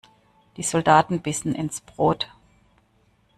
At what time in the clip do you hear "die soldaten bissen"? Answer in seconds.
0.57-1.53